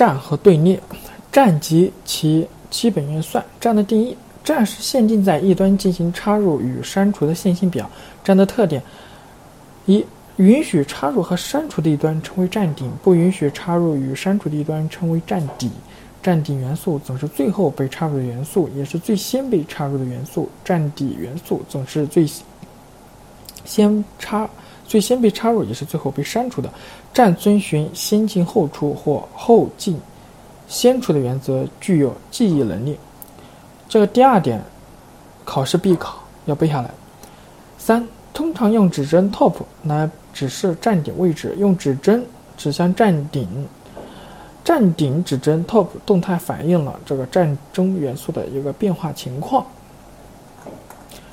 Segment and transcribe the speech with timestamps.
[0.00, 0.80] 占和队列。
[1.30, 3.44] 占及其基本运算。
[3.60, 7.88] 占的定义：占是限定在一端进行插入与删除的线性表。
[8.24, 8.82] 占的特点：
[9.84, 10.04] 一、
[10.38, 15.70] 允许插入和删除的一端称为占顶，不允许插入与删除的一端称为占底。
[16.22, 20.48] 占顶元素总是最后被插入的元素，也是最先被插入的元素。
[20.64, 22.26] 占底元素总是最
[23.64, 24.50] 先插、
[24.90, 26.68] 最先被插入，也是最后被删除的。
[27.14, 29.96] 占遵循先进后出或后进。
[30.66, 32.96] 先出的原则具有记忆能力，
[33.88, 34.60] 这个第二点，
[35.44, 36.16] 考试必考，
[36.46, 36.90] 要背下来。
[37.78, 42.24] 三，通常用指针 top 来指示站点位置，用指针
[42.56, 43.48] 指向站顶，
[44.64, 49.64] 站顶指针 top 动态反映了这个站中元素的一个变化情况。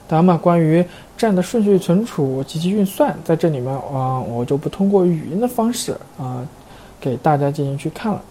[0.07, 0.83] 当然嘛关于
[1.17, 6.47] 站的顺序存储及其运算，在这里面啊，我就不通过语音的方式啊，
[6.99, 8.21] 给大家进行去看了。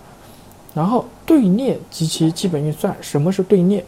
[0.74, 2.96] 然后队列及其基本运算。
[3.00, 3.84] 什么是队列？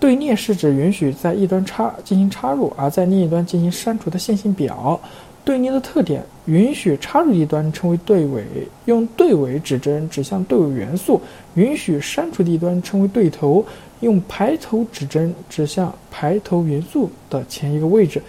[0.00, 5.00] 队列是指允许在一端插进行插入，而在另一端进行删除的线性表。
[5.48, 8.44] 队列的特点：允许插入一端称为队尾，
[8.84, 11.18] 用队尾指针指向队尾元素；
[11.54, 13.64] 允许删除的一端称为队头，
[14.00, 18.22] 用排头指针指向排头元素的前一个位置。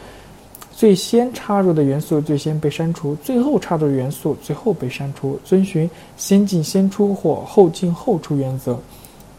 [0.72, 8.80] 最先插入的元素最先被删除，最后插入的元素最后被删除，遵循先进先出或后进后出原则。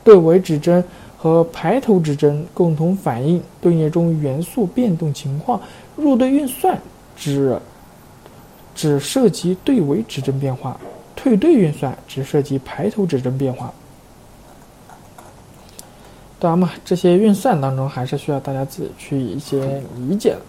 [0.04, 0.84] 队尾指针
[1.16, 5.58] 和排头指针共同反映队列中元素变动情况。
[5.96, 6.78] 入队运算
[7.20, 7.56] 只
[8.74, 10.80] 只涉及对尾指针变化，
[11.14, 13.70] 退队运算只涉及排头指针变化。
[16.38, 20.40] 当然嘛，这些运算当中还是需要大家自己去一些理解的。